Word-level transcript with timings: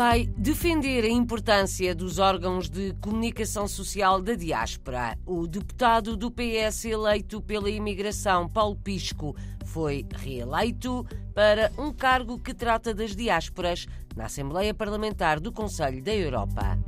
vai 0.00 0.24
defender 0.34 1.04
a 1.04 1.10
importância 1.10 1.94
dos 1.94 2.18
órgãos 2.18 2.70
de 2.70 2.94
comunicação 3.02 3.68
social 3.68 4.18
da 4.22 4.32
diáspora. 4.32 5.14
O 5.26 5.46
deputado 5.46 6.16
do 6.16 6.30
PS 6.30 6.86
eleito 6.86 7.42
pela 7.42 7.68
imigração, 7.68 8.48
Paulo 8.48 8.76
Pisco, 8.76 9.36
foi 9.66 10.06
reeleito 10.10 11.06
para 11.34 11.70
um 11.76 11.92
cargo 11.92 12.38
que 12.38 12.54
trata 12.54 12.94
das 12.94 13.14
diásporas 13.14 13.86
na 14.16 14.24
Assembleia 14.24 14.72
Parlamentar 14.72 15.38
do 15.38 15.52
Conselho 15.52 16.02
da 16.02 16.14
Europa. 16.14 16.78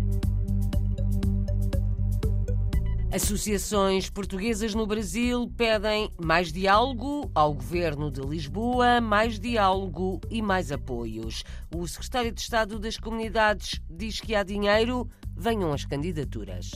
Associações 3.12 4.08
portuguesas 4.08 4.74
no 4.74 4.86
Brasil 4.86 5.46
pedem 5.54 6.10
mais 6.18 6.50
diálogo 6.50 7.30
ao 7.34 7.52
governo 7.52 8.10
de 8.10 8.22
Lisboa, 8.22 9.02
mais 9.02 9.38
diálogo 9.38 10.18
e 10.30 10.40
mais 10.40 10.72
apoios. 10.72 11.44
O 11.76 11.86
secretário 11.86 12.32
de 12.32 12.40
Estado 12.40 12.78
das 12.78 12.96
Comunidades 12.96 13.78
diz 13.90 14.18
que 14.18 14.34
há 14.34 14.42
dinheiro, 14.42 15.06
venham 15.36 15.74
as 15.74 15.84
candidaturas. 15.84 16.70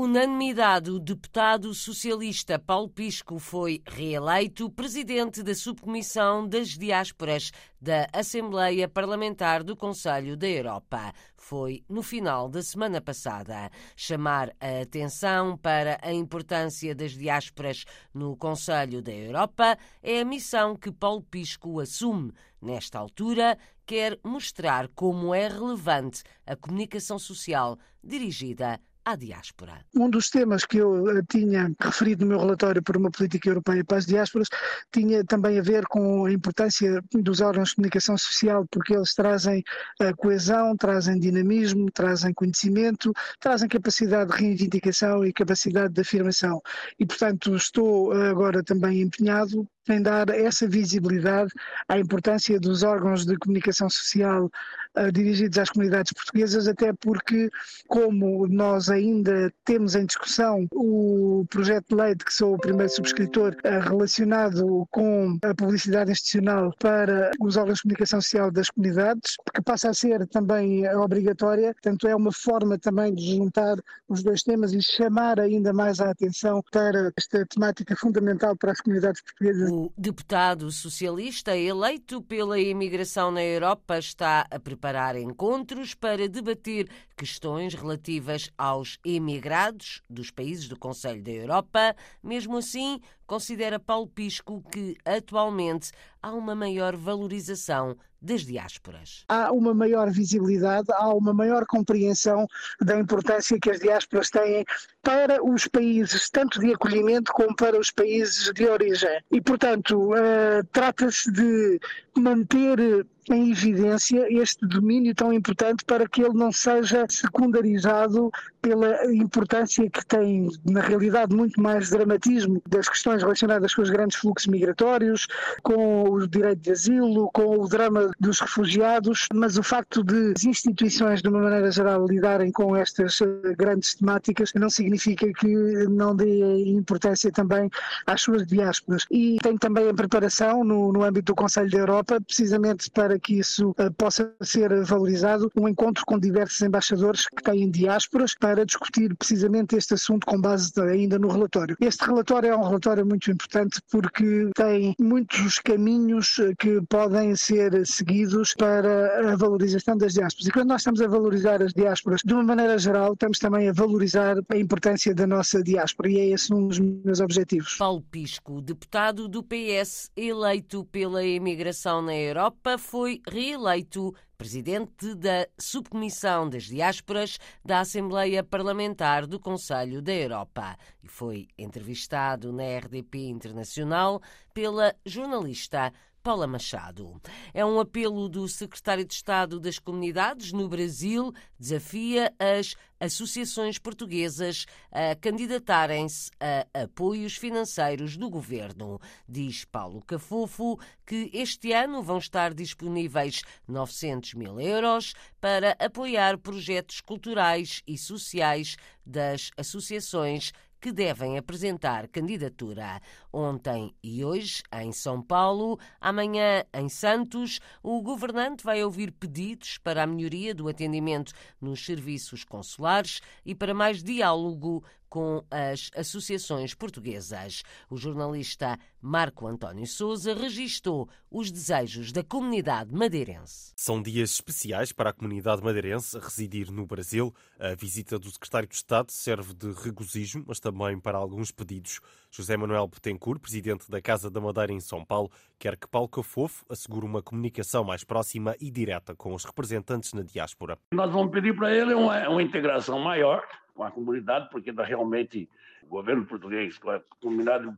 Unanimidade, 0.00 0.92
o 0.92 1.00
deputado 1.00 1.74
socialista 1.74 2.56
Paulo 2.56 2.88
Pisco 2.88 3.40
foi 3.40 3.82
reeleito 3.84 4.70
presidente 4.70 5.42
da 5.42 5.52
Subcomissão 5.56 6.46
das 6.46 6.68
Diásporas 6.68 7.50
da 7.80 8.06
Assembleia 8.12 8.88
Parlamentar 8.88 9.64
do 9.64 9.76
Conselho 9.76 10.36
da 10.36 10.46
Europa. 10.46 11.12
Foi 11.36 11.82
no 11.88 12.00
final 12.00 12.48
da 12.48 12.62
semana 12.62 13.00
passada. 13.00 13.70
Chamar 13.96 14.54
a 14.60 14.82
atenção 14.82 15.56
para 15.56 15.98
a 16.00 16.12
importância 16.12 16.94
das 16.94 17.12
diásporas 17.12 17.84
no 18.14 18.36
Conselho 18.36 19.02
da 19.02 19.12
Europa 19.12 19.76
é 20.00 20.20
a 20.20 20.24
missão 20.24 20.76
que 20.76 20.92
Paulo 20.92 21.22
Pisco 21.22 21.80
assume. 21.80 22.32
Nesta 22.62 23.00
altura, 23.00 23.58
quer 23.84 24.18
mostrar 24.22 24.88
como 24.88 25.34
é 25.34 25.48
relevante 25.48 26.22
a 26.46 26.54
comunicação 26.54 27.18
social 27.18 27.76
dirigida 28.02 28.80
à 29.08 29.16
diáspora. 29.16 29.84
Um 29.96 30.10
dos 30.10 30.28
temas 30.28 30.66
que 30.66 30.78
eu 30.78 31.08
eh, 31.08 31.22
tinha 31.30 31.72
referido 31.80 32.24
no 32.24 32.30
meu 32.30 32.38
relatório 32.40 32.82
por 32.82 32.96
uma 32.96 33.10
política 33.10 33.48
europeia 33.48 33.82
para 33.82 33.96
as 33.96 34.06
diásporas 34.06 34.48
tinha 34.92 35.24
também 35.24 35.58
a 35.58 35.62
ver 35.62 35.86
com 35.86 36.26
a 36.26 36.32
importância 36.32 37.02
dos 37.12 37.40
órgãos 37.40 37.70
de 37.70 37.76
comunicação 37.76 38.18
social, 38.18 38.66
porque 38.70 38.94
eles 38.94 39.14
trazem 39.14 39.64
a 39.98 40.12
coesão, 40.12 40.76
trazem 40.76 41.18
dinamismo, 41.18 41.90
trazem 41.90 42.34
conhecimento, 42.34 43.12
trazem 43.40 43.68
capacidade 43.68 44.30
de 44.30 44.36
reivindicação 44.36 45.24
e 45.24 45.32
capacidade 45.32 45.94
de 45.94 46.00
afirmação. 46.02 46.60
E, 46.98 47.06
portanto, 47.06 47.54
estou 47.56 48.12
eh, 48.12 48.28
agora 48.28 48.62
também 48.62 49.00
empenhado 49.00 49.66
em 49.92 50.02
dar 50.02 50.28
essa 50.30 50.66
visibilidade 50.66 51.52
à 51.88 51.98
importância 51.98 52.58
dos 52.58 52.82
órgãos 52.82 53.24
de 53.24 53.36
comunicação 53.36 53.88
social 53.88 54.50
uh, 54.96 55.12
dirigidos 55.12 55.58
às 55.58 55.70
comunidades 55.70 56.12
portuguesas, 56.12 56.66
até 56.66 56.92
porque, 56.92 57.48
como 57.86 58.46
nós 58.46 58.88
ainda 58.90 59.52
temos 59.64 59.94
em 59.94 60.06
discussão 60.06 60.66
o 60.72 61.44
projeto 61.50 61.88
de 61.88 61.94
lei 61.94 62.14
de 62.14 62.24
que 62.24 62.32
sou 62.32 62.54
o 62.54 62.58
primeiro 62.58 62.92
subscritor 62.92 63.54
uh, 63.64 63.88
relacionado 63.88 64.86
com 64.90 65.38
a 65.42 65.54
publicidade 65.54 66.10
institucional 66.10 66.72
para 66.78 67.30
os 67.40 67.56
órgãos 67.56 67.78
de 67.78 67.82
comunicação 67.82 68.20
social 68.20 68.50
das 68.50 68.70
comunidades, 68.70 69.36
que 69.54 69.62
passa 69.62 69.90
a 69.90 69.94
ser 69.94 70.26
também 70.28 70.88
obrigatória, 70.96 71.72
portanto 71.72 72.08
é 72.08 72.14
uma 72.14 72.32
forma 72.32 72.78
também 72.78 73.14
de 73.14 73.36
juntar 73.36 73.76
os 74.08 74.22
dois 74.22 74.42
temas 74.42 74.72
e 74.72 74.80
chamar 74.82 75.40
ainda 75.40 75.72
mais 75.72 76.00
a 76.00 76.10
atenção 76.10 76.62
para 76.70 77.12
esta 77.16 77.44
temática 77.46 77.96
fundamental 77.96 78.56
para 78.56 78.72
as 78.72 78.80
comunidades 78.80 79.22
portuguesas. 79.22 79.70
O 79.80 79.92
deputado 79.96 80.72
socialista 80.72 81.56
eleito 81.56 82.20
pela 82.20 82.58
imigração 82.58 83.30
na 83.30 83.44
Europa 83.44 83.96
está 83.96 84.44
a 84.50 84.58
preparar 84.58 85.14
encontros 85.14 85.94
para 85.94 86.28
debater 86.28 86.90
questões 87.16 87.74
relativas 87.74 88.50
aos 88.58 88.98
emigrados 89.04 90.02
dos 90.10 90.32
países 90.32 90.66
do 90.66 90.76
Conselho 90.76 91.22
da 91.22 91.30
Europa. 91.30 91.94
Mesmo 92.20 92.56
assim, 92.56 92.98
considera 93.24 93.78
Paulo 93.78 94.08
Pisco 94.08 94.64
que 94.68 94.96
atualmente 95.04 95.92
há 96.20 96.32
uma 96.32 96.56
maior 96.56 96.96
valorização 96.96 97.96
das 98.20 98.42
diásporas. 98.42 99.24
Há 99.28 99.52
uma 99.52 99.72
maior 99.72 100.10
visibilidade, 100.10 100.88
há 100.92 101.12
uma 101.14 101.32
maior 101.32 101.64
compreensão 101.66 102.46
da 102.80 102.98
importância 102.98 103.58
que 103.60 103.70
as 103.70 103.80
diásporas 103.80 104.30
têm 104.30 104.64
para 105.02 105.42
os 105.42 105.66
países, 105.66 106.28
tanto 106.28 106.60
de 106.60 106.72
acolhimento 106.72 107.32
como 107.32 107.54
para 107.54 107.78
os 107.78 107.90
países 107.90 108.52
de 108.52 108.66
origem. 108.66 109.22
E, 109.30 109.40
portanto, 109.40 110.12
uh, 110.12 110.64
trata-se 110.72 111.30
de 111.32 111.80
manter 112.20 113.06
em 113.30 113.50
evidência 113.50 114.26
este 114.30 114.66
domínio 114.66 115.14
tão 115.14 115.32
importante 115.32 115.84
para 115.84 116.08
que 116.08 116.22
ele 116.22 116.34
não 116.34 116.50
seja 116.50 117.04
secundarizado 117.08 118.30
pela 118.60 119.12
importância 119.12 119.88
que 119.88 120.04
tem, 120.06 120.48
na 120.64 120.80
realidade, 120.80 121.34
muito 121.34 121.60
mais 121.60 121.90
dramatismo 121.90 122.60
das 122.68 122.88
questões 122.88 123.22
relacionadas 123.22 123.74
com 123.74 123.82
os 123.82 123.90
grandes 123.90 124.16
fluxos 124.18 124.46
migratórios, 124.48 125.26
com 125.62 126.04
o 126.10 126.26
direito 126.26 126.60
de 126.60 126.72
asilo, 126.72 127.30
com 127.32 127.58
o 127.58 127.68
drama 127.68 128.10
dos 128.18 128.40
refugiados, 128.40 129.26
mas 129.32 129.56
o 129.56 129.62
facto 129.62 130.02
de 130.02 130.32
as 130.36 130.44
instituições, 130.44 131.22
de 131.22 131.28
uma 131.28 131.40
maneira 131.40 131.70
geral, 131.70 132.06
lidarem 132.06 132.50
com 132.50 132.74
estas 132.74 133.20
eh, 133.20 133.54
grandes 133.56 133.94
temáticas 133.94 134.52
não 134.54 134.68
significa 134.68 135.26
que 135.32 135.54
não 135.88 136.14
dê 136.14 136.64
importância 136.70 137.30
também 137.30 137.70
às 138.06 138.22
suas 138.22 138.46
diásporas. 138.46 139.04
E 139.10 139.36
tem 139.42 139.56
também 139.56 139.88
a 139.88 139.94
preparação 139.94 140.64
no, 140.64 140.92
no 140.92 141.04
âmbito 141.04 141.32
do 141.32 141.36
Conselho 141.36 141.70
da 141.70 141.78
Europa, 141.78 142.07
precisamente 142.26 142.90
para 142.90 143.18
que 143.18 143.38
isso 143.38 143.70
uh, 143.70 143.92
possa 143.96 144.32
ser 144.42 144.82
valorizado, 144.84 145.50
um 145.56 145.68
encontro 145.68 146.04
com 146.06 146.18
diversos 146.18 146.60
embaixadores 146.62 147.26
que 147.26 147.42
têm 147.42 147.70
diásporas 147.70 148.34
para 148.34 148.64
discutir 148.64 149.14
precisamente 149.16 149.76
este 149.76 149.94
assunto 149.94 150.26
com 150.26 150.40
base 150.40 150.72
ainda 150.80 151.18
no 151.18 151.28
relatório. 151.28 151.76
Este 151.80 152.04
relatório 152.04 152.50
é 152.50 152.56
um 152.56 152.62
relatório 152.62 153.06
muito 153.06 153.30
importante 153.30 153.80
porque 153.90 154.50
tem 154.54 154.94
muitos 154.98 155.58
caminhos 155.58 156.38
eh, 156.38 156.54
que 156.58 156.80
podem 156.88 157.34
ser 157.36 157.86
seguidos 157.86 158.54
para 158.54 159.32
a 159.32 159.36
valorização 159.36 159.96
das 159.96 160.14
diásporas. 160.14 160.48
E 160.48 160.52
quando 160.52 160.68
nós 160.68 160.80
estamos 160.80 161.00
a 161.00 161.08
valorizar 161.08 161.62
as 161.62 161.72
diásporas 161.72 162.22
de 162.24 162.32
uma 162.32 162.42
maneira 162.42 162.78
geral, 162.78 163.12
estamos 163.12 163.38
também 163.38 163.68
a 163.68 163.72
valorizar 163.72 164.36
a 164.48 164.56
importância 164.56 165.14
da 165.14 165.26
nossa 165.26 165.62
diáspora 165.62 166.10
e 166.10 166.18
é 166.18 166.26
esse 166.30 166.52
um 166.52 166.68
dos 166.68 166.78
meus 166.78 167.20
objetivos. 167.20 167.76
Paulo 167.76 168.02
Pisco, 168.10 168.60
deputado 168.60 169.28
do 169.28 169.42
PS 169.42 170.10
eleito 170.16 170.84
pela 170.86 171.24
imigração 171.24 171.97
na 172.02 172.14
Europa, 172.14 172.78
foi 172.78 173.20
reeleito 173.26 174.14
presidente 174.36 175.14
da 175.16 175.48
Subcomissão 175.58 176.48
das 176.48 176.64
Diásporas 176.64 177.38
da 177.64 177.80
Assembleia 177.80 178.44
Parlamentar 178.44 179.26
do 179.26 179.40
Conselho 179.40 180.00
da 180.00 180.12
Europa. 180.12 180.76
E 181.02 181.08
foi 181.08 181.48
entrevistado 181.58 182.52
na 182.52 182.62
RDP 182.78 183.28
Internacional 183.28 184.22
pela 184.54 184.94
jornalista 185.04 185.92
Paula 186.22 186.46
Machado. 186.46 187.20
É 187.54 187.64
um 187.64 187.80
apelo 187.80 188.28
do 188.28 188.48
secretário 188.48 189.04
de 189.04 189.14
Estado 189.14 189.58
das 189.58 189.78
Comunidades 189.78 190.52
no 190.52 190.68
Brasil, 190.68 191.32
desafia 191.58 192.32
as 192.38 192.74
associações 193.00 193.78
portuguesas 193.78 194.66
a 194.90 195.14
candidatarem-se 195.14 196.30
a 196.40 196.82
apoios 196.82 197.36
financeiros 197.36 198.16
do 198.16 198.28
governo. 198.28 199.00
Diz 199.28 199.64
Paulo 199.64 200.02
Cafofo 200.04 200.78
que 201.06 201.30
este 201.32 201.72
ano 201.72 202.02
vão 202.02 202.18
estar 202.18 202.52
disponíveis 202.52 203.42
900 203.66 204.34
mil 204.34 204.60
euros 204.60 205.14
para 205.40 205.76
apoiar 205.78 206.38
projetos 206.38 207.00
culturais 207.00 207.82
e 207.86 207.96
sociais 207.96 208.76
das 209.06 209.50
associações 209.56 210.52
que 210.80 210.92
devem 210.92 211.36
apresentar 211.36 212.08
candidatura. 212.08 213.00
Ontem 213.32 213.94
e 214.02 214.24
hoje, 214.24 214.62
em 214.72 214.90
São 214.90 215.22
Paulo, 215.22 215.78
amanhã 216.00 216.64
em 216.72 216.88
Santos, 216.88 217.60
o 217.82 218.00
governante 218.00 218.64
vai 218.64 218.82
ouvir 218.82 219.12
pedidos 219.12 219.78
para 219.78 220.02
a 220.02 220.06
melhoria 220.06 220.54
do 220.54 220.68
atendimento 220.68 221.32
nos 221.60 221.84
serviços 221.84 222.42
consulares 222.42 223.20
e 223.44 223.54
para 223.54 223.74
mais 223.74 224.02
diálogo 224.02 224.82
com 225.08 225.42
as 225.50 225.90
associações 225.96 226.74
portuguesas. 226.74 227.62
O 227.90 227.96
jornalista 227.96 228.78
Marco 229.00 229.46
António 229.46 229.86
Souza 229.86 230.34
registou 230.34 231.08
os 231.30 231.50
desejos 231.50 232.12
da 232.12 232.22
comunidade 232.22 232.92
madeirense. 232.94 233.72
São 233.76 234.02
dias 234.02 234.30
especiais 234.32 234.92
para 234.92 235.10
a 235.10 235.12
comunidade 235.12 235.62
madeirense 235.62 236.16
a 236.16 236.20
residir 236.20 236.70
no 236.70 236.86
Brasil. 236.86 237.34
A 237.58 237.74
visita 237.74 238.18
do 238.18 238.30
secretário 238.30 238.68
de 238.68 238.74
Estado 238.74 239.10
serve 239.10 239.54
de 239.54 239.72
regozijo, 239.72 240.44
mas 240.46 240.60
também 240.60 240.98
para 240.98 241.18
alguns 241.18 241.50
pedidos. 241.50 242.00
José 242.30 242.56
Manuel 242.56 242.88
Betancourt, 242.88 243.27
presidente 243.36 243.90
da 243.90 244.00
Casa 244.00 244.30
da 244.30 244.40
Madeira 244.40 244.72
em 244.72 244.78
São 244.78 245.04
Paulo, 245.04 245.28
quer 245.58 245.76
que 245.76 245.88
Paulo 245.88 246.08
Cafofo 246.08 246.64
assegure 246.68 247.04
uma 247.04 247.20
comunicação 247.20 247.82
mais 247.82 248.04
próxima 248.04 248.54
e 248.60 248.70
direta 248.70 249.16
com 249.16 249.34
os 249.34 249.44
representantes 249.44 250.12
na 250.12 250.22
diáspora. 250.22 250.78
Nós 250.92 251.10
vamos 251.10 251.32
pedir 251.32 251.56
para 251.56 251.74
ele 251.74 251.94
uma, 251.94 252.28
uma 252.28 252.40
integração 252.40 253.00
maior 253.00 253.44
com 253.74 253.82
a 253.82 253.90
comunidade, 253.90 254.48
porque 254.50 254.70
realmente 254.70 255.50
o 255.82 255.88
governo 255.88 256.24
português, 256.24 256.78
com 256.78 256.90
a 256.90 257.00
comunidade 257.20 257.68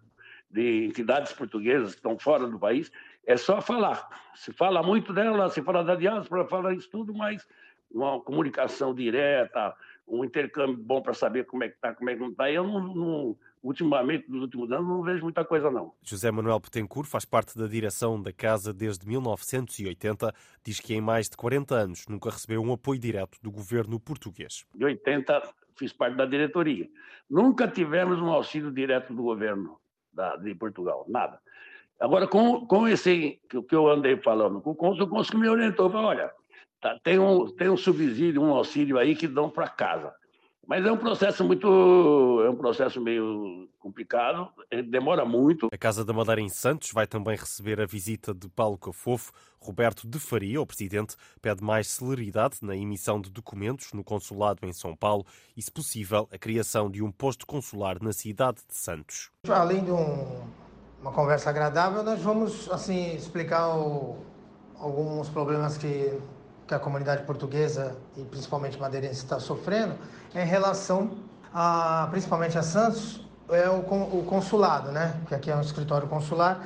de 0.50 0.84
entidades 0.84 1.32
portuguesas 1.32 1.92
que 1.92 2.00
estão 2.00 2.18
fora 2.18 2.46
do 2.46 2.58
país, 2.58 2.92
é 3.26 3.36
só 3.36 3.60
falar. 3.62 4.06
Se 4.34 4.52
fala 4.52 4.82
muito 4.82 5.12
dela, 5.12 5.48
se 5.48 5.62
fala 5.62 5.82
da 5.82 5.94
diáspora, 5.94 6.44
fala 6.44 6.74
isso 6.74 6.90
tudo, 6.90 7.14
mas 7.14 7.46
uma 7.90 8.20
comunicação 8.20 8.94
direta, 8.94 9.74
um 10.06 10.24
intercâmbio 10.24 10.76
bom 10.76 11.00
para 11.00 11.14
saber 11.14 11.44
como 11.46 11.64
é 11.64 11.68
que 11.68 11.74
está, 11.74 11.94
como 11.94 12.10
é 12.10 12.14
que 12.14 12.20
não 12.20 12.30
está, 12.30 12.50
eu 12.50 12.64
não, 12.64 12.94
não, 12.94 13.38
ultimamente, 13.62 14.30
nos 14.30 14.42
últimos 14.42 14.70
anos, 14.72 14.88
não 14.88 15.02
vejo 15.02 15.22
muita 15.22 15.44
coisa, 15.44 15.70
não. 15.70 15.92
José 16.02 16.30
Manuel 16.30 16.60
Petencourt 16.60 17.08
faz 17.08 17.24
parte 17.24 17.58
da 17.58 17.66
direção 17.66 18.20
da 18.20 18.32
Casa 18.32 18.72
desde 18.72 19.06
1980. 19.06 20.32
Diz 20.64 20.80
que 20.80 20.94
em 20.94 21.00
mais 21.00 21.28
de 21.28 21.36
40 21.36 21.74
anos 21.74 22.06
nunca 22.08 22.30
recebeu 22.30 22.62
um 22.62 22.72
apoio 22.72 22.98
direto 22.98 23.38
do 23.42 23.50
governo 23.50 24.00
português. 24.00 24.64
De 24.74 24.84
80 24.84 25.42
fiz 25.76 25.92
parte 25.92 26.16
da 26.16 26.26
diretoria. 26.26 26.88
Nunca 27.28 27.66
tivemos 27.66 28.20
um 28.20 28.28
auxílio 28.28 28.70
direto 28.70 29.14
do 29.14 29.22
governo 29.22 29.78
da, 30.12 30.36
de 30.36 30.54
Portugal, 30.54 31.06
nada. 31.08 31.40
Agora, 31.98 32.26
com, 32.26 32.66
com 32.66 32.88
esse 32.88 33.40
que, 33.48 33.62
que 33.62 33.74
eu 33.74 33.88
andei 33.88 34.16
falando 34.16 34.60
com 34.60 34.70
o 34.70 34.74
Consul, 34.74 35.06
o 35.06 35.38
me 35.38 35.48
orientou, 35.48 35.90
falou, 35.90 36.08
olha, 36.08 36.30
tá, 36.80 36.98
tem, 37.02 37.18
um, 37.18 37.46
tem 37.54 37.68
um 37.68 37.76
subsídio, 37.76 38.42
um 38.42 38.54
auxílio 38.54 38.98
aí 38.98 39.14
que 39.14 39.28
dão 39.28 39.50
para 39.50 39.68
casa. 39.68 40.14
Mas 40.70 40.86
é 40.86 40.92
um 40.92 40.96
processo 40.96 41.42
muito. 41.42 41.66
É 42.46 42.48
um 42.48 42.54
processo 42.54 43.00
meio 43.00 43.68
complicado, 43.80 44.48
demora 44.88 45.24
muito. 45.24 45.68
A 45.72 45.76
Casa 45.76 46.04
da 46.04 46.12
Madeira 46.12 46.40
em 46.40 46.48
Santos 46.48 46.92
vai 46.92 47.08
também 47.08 47.36
receber 47.36 47.80
a 47.80 47.86
visita 47.86 48.32
de 48.32 48.48
Paulo 48.48 48.78
Cafofo. 48.78 49.32
Roberto 49.60 50.06
de 50.06 50.20
Faria, 50.20 50.60
o 50.60 50.66
presidente, 50.66 51.16
pede 51.42 51.62
mais 51.62 51.88
celeridade 51.88 52.58
na 52.62 52.76
emissão 52.76 53.20
de 53.20 53.30
documentos 53.30 53.92
no 53.92 54.04
consulado 54.04 54.60
em 54.62 54.72
São 54.72 54.94
Paulo 54.94 55.26
e, 55.56 55.60
se 55.60 55.72
possível, 55.72 56.28
a 56.32 56.38
criação 56.38 56.88
de 56.88 57.02
um 57.02 57.10
posto 57.10 57.48
consular 57.48 58.00
na 58.00 58.12
cidade 58.12 58.58
de 58.68 58.76
Santos. 58.76 59.28
Além 59.48 59.82
de 59.84 59.90
um, 59.90 60.40
uma 61.00 61.10
conversa 61.10 61.50
agradável, 61.50 62.04
nós 62.04 62.22
vamos 62.22 62.70
assim 62.70 63.16
explicar 63.16 63.76
o, 63.76 64.18
alguns 64.78 65.28
problemas 65.28 65.76
que 65.76 66.16
que 66.70 66.74
a 66.76 66.78
comunidade 66.78 67.24
portuguesa 67.24 67.96
e 68.16 68.22
principalmente 68.22 68.78
madeirense 68.78 69.24
está 69.24 69.40
sofrendo 69.40 69.98
é 70.32 70.44
em 70.44 70.46
relação 70.46 71.18
a, 71.52 72.06
principalmente 72.12 72.56
a 72.56 72.62
Santos, 72.62 73.26
é 73.48 73.68
o, 73.68 73.80
o 73.80 74.24
consulado, 74.24 74.92
né? 74.92 75.20
Que 75.26 75.34
aqui 75.34 75.50
é 75.50 75.56
um 75.56 75.60
escritório 75.60 76.06
consular 76.06 76.64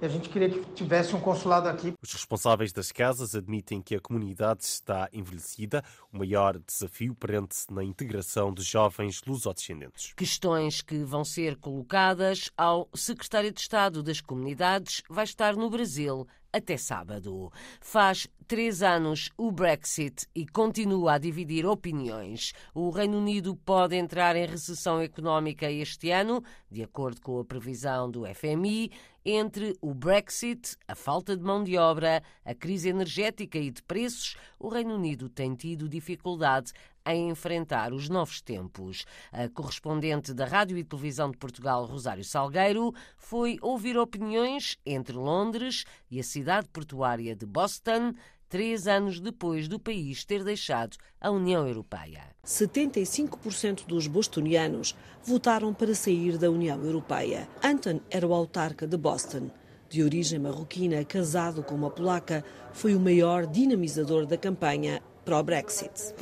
e 0.00 0.06
a 0.06 0.08
gente 0.08 0.30
queria 0.30 0.48
que 0.48 0.64
tivesse 0.72 1.14
um 1.14 1.20
consulado 1.20 1.68
aqui. 1.68 1.92
Os 2.02 2.10
responsáveis 2.10 2.72
das 2.72 2.90
casas 2.90 3.34
admitem 3.34 3.82
que 3.82 3.94
a 3.94 4.00
comunidade 4.00 4.64
está 4.64 5.10
envelhecida. 5.12 5.84
O 6.10 6.16
maior 6.16 6.58
desafio 6.58 7.14
prende-se 7.14 7.70
na 7.70 7.84
integração 7.84 8.54
de 8.54 8.62
jovens 8.62 9.22
lusodescendentes. 9.26 10.14
Questões 10.14 10.80
que 10.80 11.04
vão 11.04 11.22
ser 11.22 11.56
colocadas 11.56 12.50
ao 12.56 12.88
secretário 12.94 13.52
de 13.52 13.60
Estado 13.60 14.02
das 14.02 14.22
Comunidades, 14.22 15.02
vai 15.10 15.24
estar 15.24 15.54
no 15.54 15.68
Brasil 15.68 16.26
até 16.58 16.76
sábado. 16.76 17.50
Faz 17.80 18.28
três 18.46 18.82
anos 18.82 19.30
o 19.36 19.50
Brexit 19.50 20.26
e 20.34 20.46
continua 20.46 21.14
a 21.14 21.18
dividir 21.18 21.66
opiniões. 21.66 22.52
O 22.74 22.90
Reino 22.90 23.18
Unido 23.18 23.56
pode 23.56 23.96
entrar 23.96 24.36
em 24.36 24.46
recessão 24.46 25.00
económica 25.00 25.70
este 25.70 26.10
ano, 26.10 26.42
de 26.70 26.82
acordo 26.82 27.20
com 27.20 27.38
a 27.38 27.44
previsão 27.44 28.10
do 28.10 28.24
FMI. 28.26 28.90
Entre 29.24 29.76
o 29.82 29.92
Brexit, 29.92 30.76
a 30.86 30.94
falta 30.94 31.36
de 31.36 31.42
mão 31.42 31.62
de 31.62 31.76
obra, 31.76 32.22
a 32.44 32.54
crise 32.54 32.88
energética 32.88 33.58
e 33.58 33.70
de 33.70 33.82
preços, 33.82 34.36
o 34.58 34.68
Reino 34.68 34.94
Unido 34.94 35.28
tem 35.28 35.54
tido 35.54 35.88
dificuldade 35.88 36.72
a 37.08 37.14
enfrentar 37.14 37.94
os 37.94 38.10
novos 38.10 38.42
tempos. 38.42 39.06
A 39.32 39.48
correspondente 39.48 40.34
da 40.34 40.44
Rádio 40.44 40.76
e 40.76 40.84
Televisão 40.84 41.30
de 41.30 41.38
Portugal, 41.38 41.86
Rosário 41.86 42.22
Salgueiro, 42.22 42.92
foi 43.16 43.56
ouvir 43.62 43.96
opiniões 43.96 44.76
entre 44.84 45.16
Londres 45.16 45.84
e 46.10 46.20
a 46.20 46.22
cidade 46.22 46.68
portuária 46.68 47.34
de 47.34 47.46
Boston 47.46 48.12
três 48.46 48.86
anos 48.86 49.20
depois 49.20 49.68
do 49.68 49.80
país 49.80 50.22
ter 50.26 50.44
deixado 50.44 50.98
a 51.18 51.30
União 51.30 51.66
Europeia. 51.66 52.24
75% 52.44 53.86
dos 53.86 54.06
bostonianos 54.06 54.94
votaram 55.24 55.72
para 55.72 55.94
sair 55.94 56.36
da 56.36 56.50
União 56.50 56.78
Europeia. 56.84 57.48
Anton 57.64 58.00
era 58.10 58.26
o 58.26 58.34
autarca 58.34 58.86
de 58.86 58.98
Boston. 58.98 59.50
De 59.88 60.02
origem 60.02 60.38
marroquina, 60.38 61.02
casado 61.06 61.62
com 61.62 61.74
uma 61.74 61.90
polaca, 61.90 62.44
foi 62.74 62.94
o 62.94 63.00
maior 63.00 63.46
dinamizador 63.46 64.26
da 64.26 64.36
campanha 64.36 65.00
para 65.28 65.40
o 65.40 65.42
Brexit. 65.42 66.14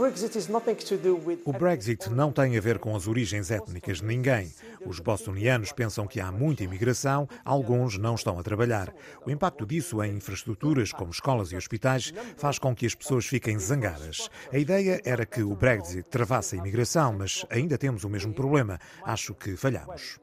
O 1.45 1.53
Brexit 1.53 2.11
não 2.11 2.33
tem 2.33 2.59
a 2.59 2.61
ver 2.61 2.81
com 2.81 2.97
as 2.97 3.07
origens 3.07 3.53
étnicas 3.53 3.99
de 3.99 4.05
ninguém. 4.05 4.53
Os 4.85 4.99
bostonianos 4.99 5.71
pensam 5.71 6.09
que 6.09 6.21
há 6.21 6.33
muita 6.33 6.65
imigração, 6.65 7.29
alguns 7.45 7.97
não 7.99 8.17
estão 8.17 8.37
a 8.37 8.43
trabalhar. 8.43 8.93
O 9.25 9.31
impacto 9.31 9.65
disso 9.65 10.03
em 10.03 10.17
infraestruturas 10.17 10.93
como 10.93 11.13
escolas 11.13 11.53
e 11.53 11.57
hospitais 11.57 12.13
faz 12.37 12.59
com 12.59 12.75
que 12.75 12.85
as 12.85 12.97
pessoas 12.97 13.27
fiquem 13.27 13.57
zangadas. 13.61 14.29
A 14.53 14.59
ideia 14.59 15.01
era 15.05 15.25
que 15.25 15.41
o 15.41 15.55
Brexit 15.55 16.09
travasse 16.11 16.57
a 16.57 16.59
imigração, 16.59 17.13
mas 17.13 17.47
ainda 17.49 17.79
temos 17.79 18.03
o 18.03 18.11
mesmo 18.11 18.35
problema. 18.35 18.77
Acho 19.05 19.35
que 19.35 19.55
falhamos. 19.57 20.19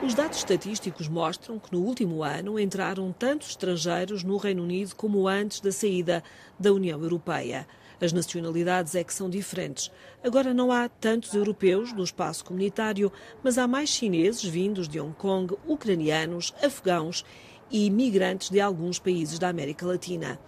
Os 0.00 0.14
dados 0.14 0.38
estatísticos 0.38 1.08
mostram 1.08 1.58
que 1.58 1.72
no 1.72 1.80
último 1.80 2.22
ano 2.22 2.58
entraram 2.58 3.12
tantos 3.12 3.48
estrangeiros 3.48 4.22
no 4.22 4.36
Reino 4.36 4.62
Unido 4.62 4.94
como 4.94 5.26
antes 5.26 5.60
da 5.60 5.72
saída 5.72 6.22
da 6.56 6.72
União 6.72 7.02
Europeia. 7.02 7.66
As 8.00 8.12
nacionalidades 8.12 8.94
é 8.94 9.02
que 9.02 9.12
são 9.12 9.28
diferentes. 9.28 9.90
Agora 10.22 10.54
não 10.54 10.70
há 10.70 10.88
tantos 10.88 11.34
europeus 11.34 11.92
no 11.92 12.04
espaço 12.04 12.44
comunitário, 12.44 13.10
mas 13.42 13.58
há 13.58 13.66
mais 13.66 13.88
chineses 13.88 14.44
vindos 14.44 14.88
de 14.88 15.00
Hong 15.00 15.14
Kong, 15.14 15.56
ucranianos, 15.66 16.54
afegãos 16.62 17.24
e 17.68 17.86
imigrantes 17.86 18.50
de 18.50 18.60
alguns 18.60 19.00
países 19.00 19.36
da 19.36 19.48
América 19.48 19.84
Latina. 19.84 20.38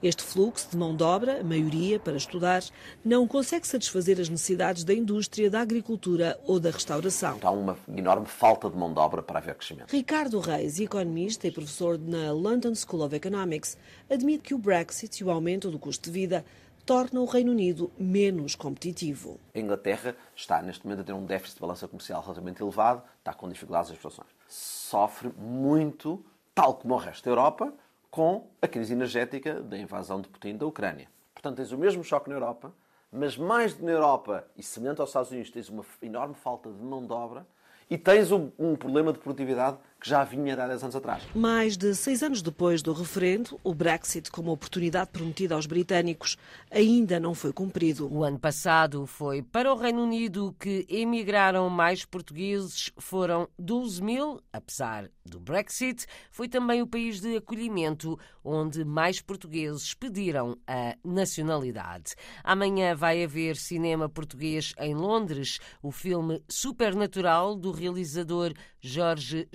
Este 0.00 0.22
fluxo 0.22 0.68
de 0.70 0.76
mão 0.76 0.94
de 0.94 1.02
obra, 1.02 1.40
a 1.40 1.44
maioria 1.44 1.98
para 1.98 2.16
estudar, 2.16 2.62
não 3.04 3.26
consegue 3.26 3.66
satisfazer 3.66 4.20
as 4.20 4.28
necessidades 4.28 4.84
da 4.84 4.94
indústria, 4.94 5.50
da 5.50 5.60
agricultura 5.60 6.38
ou 6.46 6.60
da 6.60 6.70
restauração. 6.70 7.40
Há 7.42 7.50
uma 7.50 7.76
enorme 7.96 8.26
falta 8.26 8.70
de 8.70 8.76
mão 8.76 8.92
de 8.94 9.00
obra 9.00 9.24
para 9.24 9.40
haver 9.40 9.56
crescimento. 9.56 9.90
Ricardo 9.90 10.38
Reis, 10.38 10.78
economista 10.78 11.48
e 11.48 11.50
professor 11.50 11.98
na 11.98 12.30
London 12.30 12.76
School 12.76 13.04
of 13.04 13.16
Economics, 13.16 13.76
admite 14.08 14.44
que 14.44 14.54
o 14.54 14.58
Brexit 14.58 15.20
e 15.20 15.24
o 15.24 15.30
aumento 15.32 15.68
do 15.68 15.80
custo 15.80 16.04
de 16.04 16.12
vida 16.12 16.44
tornam 16.86 17.24
o 17.24 17.26
Reino 17.26 17.50
Unido 17.50 17.90
menos 17.98 18.54
competitivo. 18.54 19.40
A 19.52 19.58
Inglaterra 19.58 20.14
está 20.34 20.62
neste 20.62 20.86
momento 20.86 21.00
a 21.00 21.04
ter 21.04 21.12
um 21.12 21.26
déficit 21.26 21.56
de 21.56 21.60
balança 21.60 21.88
comercial 21.88 22.22
relativamente 22.22 22.62
elevado, 22.62 23.02
está 23.18 23.34
com 23.34 23.48
dificuldades 23.48 23.90
de 23.90 23.96
exportações. 23.96 24.30
Sofre 24.46 25.30
muito, 25.36 26.24
tal 26.54 26.74
como 26.74 26.94
o 26.94 26.96
resto 26.96 27.24
da 27.24 27.30
Europa, 27.32 27.74
com 28.10 28.48
a 28.60 28.66
crise 28.66 28.92
energética 28.92 29.60
da 29.60 29.76
invasão 29.76 30.20
de 30.20 30.28
Putin 30.28 30.56
da 30.56 30.66
Ucrânia. 30.66 31.08
Portanto, 31.34 31.56
tens 31.56 31.72
o 31.72 31.78
mesmo 31.78 32.02
choque 32.02 32.28
na 32.28 32.36
Europa, 32.36 32.72
mas 33.12 33.36
mais 33.36 33.78
na 33.78 33.92
Europa 33.92 34.46
e 34.56 34.62
semelhante 34.62 35.00
aos 35.00 35.10
Estados 35.10 35.30
Unidos, 35.30 35.50
tens 35.50 35.68
uma 35.68 35.84
enorme 36.02 36.34
falta 36.34 36.70
de 36.70 36.82
mão 36.82 37.06
de 37.06 37.12
obra 37.12 37.46
e 37.88 37.96
tens 37.96 38.30
um, 38.30 38.50
um, 38.58 38.76
problema 38.76 39.12
de 39.12 39.18
produtividade 39.18 39.78
que 40.00 40.08
já 40.08 40.22
vinha 40.22 40.54
há 40.54 40.66
10 40.68 40.84
anos 40.84 40.96
atrás. 40.96 41.22
Mais 41.34 41.76
de 41.76 41.94
seis 41.94 42.22
anos 42.22 42.40
depois 42.40 42.82
do 42.82 42.92
referendo, 42.92 43.58
o 43.64 43.74
Brexit, 43.74 44.30
como 44.30 44.52
oportunidade 44.52 45.10
prometida 45.10 45.54
aos 45.54 45.66
britânicos, 45.66 46.36
ainda 46.70 47.18
não 47.18 47.34
foi 47.34 47.52
cumprido. 47.52 48.12
O 48.12 48.22
ano 48.22 48.38
passado 48.38 49.06
foi 49.06 49.42
para 49.42 49.72
o 49.72 49.76
Reino 49.76 50.02
Unido 50.02 50.54
que 50.58 50.86
emigraram 50.88 51.68
mais 51.68 52.04
portugueses, 52.04 52.92
foram 52.96 53.48
12 53.58 54.02
mil, 54.02 54.40
apesar 54.52 55.10
do 55.24 55.38
Brexit. 55.40 56.06
Foi 56.30 56.48
também 56.48 56.80
o 56.80 56.86
país 56.86 57.20
de 57.20 57.36
acolhimento 57.36 58.18
onde 58.44 58.84
mais 58.84 59.20
portugueses 59.20 59.94
pediram 59.94 60.56
a 60.66 60.96
nacionalidade. 61.04 62.14
Amanhã 62.42 62.94
vai 62.94 63.22
haver 63.22 63.56
cinema 63.56 64.08
português 64.08 64.72
em 64.78 64.94
Londres. 64.94 65.58
O 65.82 65.90
filme 65.90 66.42
Supernatural, 66.48 67.56
do 67.56 67.70
realizador 67.70 68.52
Jorge 68.80 69.48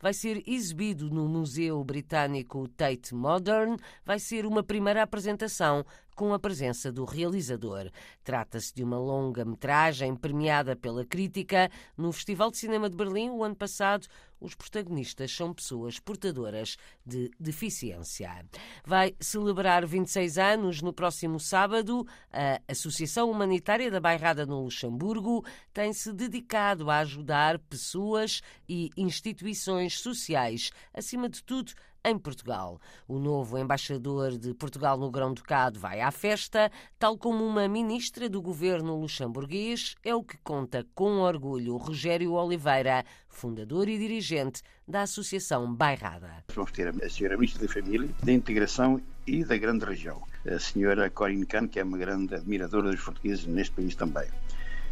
Vai 0.00 0.12
ser 0.12 0.42
exibido 0.46 1.10
no 1.10 1.28
Museu 1.28 1.82
Britânico 1.84 2.68
Tate 2.68 3.14
Modern. 3.14 3.76
Vai 4.04 4.18
ser 4.18 4.44
uma 4.46 4.62
primeira 4.62 5.02
apresentação 5.02 5.84
com 6.16 6.32
a 6.32 6.38
presença 6.38 6.90
do 6.90 7.04
realizador. 7.04 7.90
Trata-se 8.24 8.74
de 8.74 8.82
uma 8.82 8.98
longa-metragem 8.98 10.16
premiada 10.16 10.74
pela 10.74 11.04
crítica. 11.04 11.70
No 11.96 12.10
Festival 12.10 12.50
de 12.50 12.56
Cinema 12.56 12.88
de 12.88 12.96
Berlim, 12.96 13.28
o 13.28 13.44
ano 13.44 13.54
passado, 13.54 14.08
os 14.40 14.54
protagonistas 14.54 15.30
são 15.30 15.52
pessoas 15.52 15.98
portadoras 15.98 16.76
de 17.04 17.30
deficiência. 17.38 18.44
Vai 18.84 19.14
celebrar 19.20 19.86
26 19.86 20.38
anos 20.38 20.82
no 20.82 20.92
próximo 20.92 21.38
sábado. 21.38 22.06
A 22.32 22.60
Associação 22.66 23.30
Humanitária 23.30 23.90
da 23.90 24.00
Bairrada 24.00 24.46
no 24.46 24.64
Luxemburgo 24.64 25.44
tem-se 25.72 26.12
dedicado 26.12 26.90
a 26.90 26.98
ajudar 26.98 27.58
pessoas 27.58 28.40
e 28.66 28.90
instituições 28.96 29.98
sociais, 29.98 30.70
acima 30.94 31.28
de 31.28 31.42
tudo, 31.42 31.72
em 32.06 32.16
Portugal. 32.16 32.80
O 33.08 33.18
novo 33.18 33.58
embaixador 33.58 34.38
de 34.38 34.54
Portugal 34.54 34.96
no 34.96 35.10
Grão-Ducado 35.10 35.80
vai 35.80 36.00
à 36.00 36.10
festa, 36.12 36.70
tal 36.98 37.18
como 37.18 37.44
uma 37.44 37.68
ministra 37.68 38.28
do 38.28 38.40
governo 38.40 39.00
luxemburguês, 39.00 39.96
é 40.04 40.14
o 40.14 40.22
que 40.22 40.38
conta 40.38 40.86
com 40.94 41.18
orgulho 41.18 41.76
Rogério 41.76 42.32
Oliveira, 42.32 43.04
fundador 43.28 43.88
e 43.88 43.98
dirigente 43.98 44.62
da 44.86 45.02
Associação 45.02 45.74
Bairrada. 45.74 46.44
Vamos 46.54 46.70
ter 46.70 46.88
a 46.88 47.10
senhora 47.10 47.36
Ministra 47.36 47.66
da 47.66 47.72
Família, 47.72 48.08
da 48.22 48.32
Integração 48.32 49.02
e 49.26 49.44
da 49.44 49.56
Grande 49.56 49.84
Região, 49.84 50.22
a 50.48 50.58
senhora 50.60 51.10
Corinne 51.10 51.44
Kahn, 51.44 51.66
que 51.66 51.80
é 51.80 51.84
uma 51.84 51.98
grande 51.98 52.36
admiradora 52.36 52.92
dos 52.92 53.02
portugueses 53.02 53.46
neste 53.46 53.74
país 53.74 53.96
também. 53.96 54.28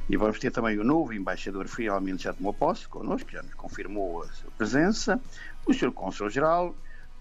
E 0.09 0.17
vamos 0.17 0.39
ter 0.39 0.51
também 0.51 0.79
o 0.79 0.85
novo 0.85 1.15
embaixador, 1.15 1.67
finalmente 1.67 2.25
já 2.25 2.33
tomou 2.33 2.53
posse 2.53 2.87
connosco, 2.89 3.31
já 3.31 3.43
nos 3.43 3.55
confirmou 3.55 4.23
a 4.23 4.27
sua 4.33 4.51
presença, 4.51 5.19
o 5.65 5.73
Sr. 5.73 5.93
Cônsul-Geral, 5.93 6.75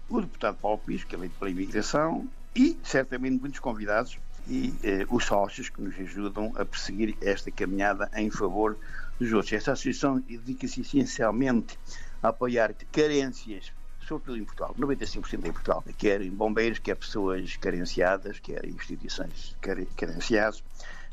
o 0.08 0.20
deputado 0.20 0.56
Paulo 0.56 0.78
Pisco, 0.78 1.08
que 1.08 1.16
é 1.16 1.18
eleito 1.18 1.34
pela 1.38 1.50
imigração, 1.50 2.28
e 2.54 2.78
certamente 2.82 3.40
muitos 3.40 3.60
convidados 3.60 4.18
e 4.46 4.74
eh, 4.82 5.06
os 5.10 5.24
sócios 5.24 5.68
que 5.68 5.80
nos 5.80 5.98
ajudam 5.98 6.52
a 6.56 6.64
perseguir 6.64 7.16
esta 7.20 7.50
caminhada 7.50 8.10
em 8.14 8.30
favor 8.30 8.76
dos 9.18 9.32
outros. 9.32 9.52
Esta 9.52 9.72
associação 9.72 10.20
dedica-se 10.20 10.82
essencialmente 10.82 11.78
a 12.22 12.28
apoiar 12.28 12.74
carências, 12.92 13.72
sobretudo 14.06 14.38
em 14.38 14.44
Portugal, 14.44 14.74
95% 14.78 15.46
em 15.46 15.52
Portugal, 15.52 15.82
quer 15.96 16.20
em 16.20 16.30
bombeiros, 16.30 16.78
quer 16.78 16.94
pessoas 16.94 17.56
carenciadas, 17.56 18.38
quer 18.38 18.64
instituições 18.66 19.56
carenciadas 19.96 20.62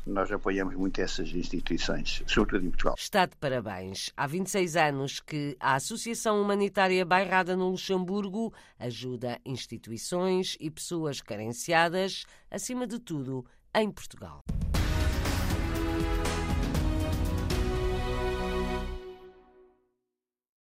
nós 0.06 0.30
apoiamos 0.32 0.74
muito 0.74 1.00
essas 1.00 1.28
instituições, 1.28 2.22
sobretudo 2.26 2.66
em 2.66 2.70
Portugal. 2.70 2.94
Está 2.98 3.26
de 3.26 3.36
parabéns. 3.36 4.10
Há 4.16 4.26
26 4.26 4.76
anos 4.76 5.20
que 5.20 5.56
a 5.60 5.74
Associação 5.74 6.40
Humanitária 6.40 7.04
Bairrada 7.04 7.56
no 7.56 7.70
Luxemburgo 7.70 8.52
ajuda 8.78 9.38
instituições 9.44 10.56
e 10.60 10.70
pessoas 10.70 11.20
carenciadas, 11.20 12.24
acima 12.50 12.86
de 12.86 12.98
tudo, 12.98 13.44
em 13.74 13.90
Portugal. 13.90 14.40